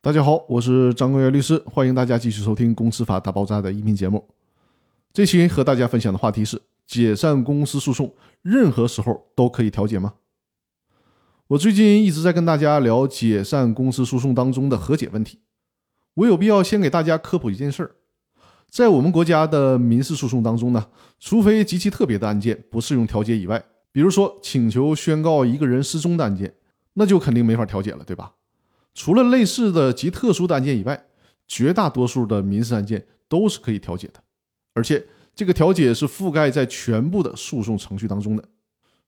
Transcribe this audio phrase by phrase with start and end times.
[0.00, 4.24] 大家好，我是张国元律师，欢迎大家继续收听《公司法大爆炸》的音频节目。
[5.12, 10.14] 这期和大家分享的话题是：解散公司诉讼，任何时候都可以调解吗？
[11.48, 15.40] 我最近一直在跟大家聊解散公司诉讼当中的和解问题，
[16.14, 17.90] 我有必要先给大家科普一件事儿：
[18.70, 20.86] 在我们国家的民事诉讼当中呢，
[21.18, 26.54] 除非极其特别的案件不适用调解以外，比如说请求宣告一个人失踪的案件，
[26.94, 28.34] 那就肯定没法调解了，对吧？
[28.98, 31.06] 除了类似的极特殊的案件以外，
[31.46, 34.20] 绝大多数的民事案件都是可以调解的，
[34.74, 38.42] 而且这个调解是覆盖在全部的诉讼程序当中的，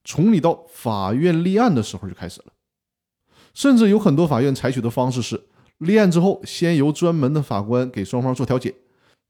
[0.05, 2.53] 从你到法院立案的时候就开始了。
[3.53, 5.43] 甚至有很多法院采取的方式是，
[5.79, 8.73] 立案之后先由专门的法官给双方做调解，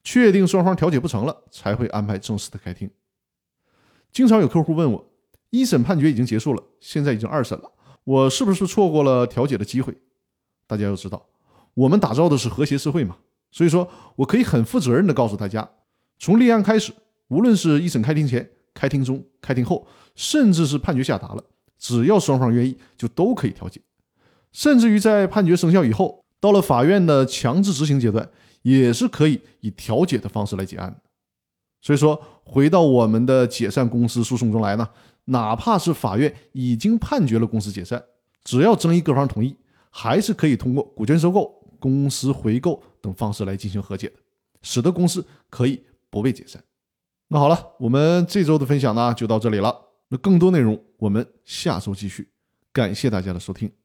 [0.03, 2.87] 确定双方调解不成了，才会安排正式的开庭。
[4.11, 5.09] 经常有客户问我，
[5.49, 7.71] 一审判决已经结束了，现在已经二审了，
[8.03, 9.97] 我是不是错过了调解的机会？
[10.71, 11.21] 大家要知道，
[11.73, 13.17] 我们打造的是和谐社会嘛，
[13.51, 13.85] 所以说
[14.15, 15.69] 我可以很负责任的告诉大家，
[16.17, 16.93] 从立案开始，
[17.27, 21.43] 无论是一审开庭前、开庭中、开庭后，甚至是判决下达了，
[21.77, 23.81] 只要双方愿意，就都可以调解。
[24.53, 28.29] 甚至于在判决生效以后，到了法院的强制执行阶段，
[28.61, 31.01] 也是可以以调解的方式来结案。
[31.81, 34.87] 所以说，回到我们的解散公司诉讼中来呢，
[35.25, 38.01] 哪怕是法院已经判决了公司解散，
[38.45, 39.57] 只要争议各方同意。
[39.91, 44.15] 还是可以通过股权收购、公司回购等方式来进行和解的，
[44.63, 46.63] 使得公司可以不被解散。
[47.27, 49.75] 那好了，我们这周的分享呢就到这里了。
[50.09, 52.29] 那更多内容我们下周继续。
[52.73, 53.80] 感谢大家的收听。